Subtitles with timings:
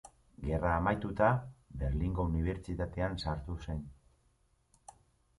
[0.45, 1.27] Gerra amaituta,
[1.81, 3.85] Berlingo Unibertsitatean sartu zen.